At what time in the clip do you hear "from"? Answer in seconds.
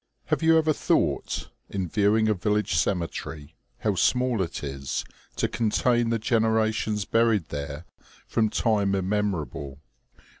8.25-8.49